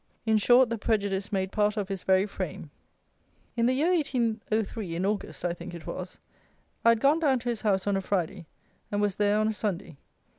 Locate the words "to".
7.37-7.49